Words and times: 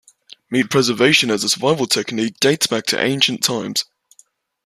Meat 0.49 0.67
preservation 0.67 1.29
as 1.29 1.43
a 1.43 1.49
survival 1.49 1.85
technique 1.85 2.39
dates 2.39 2.65
back 2.65 2.85
to 2.87 2.99
ancient 2.99 3.43
times. 3.43 3.85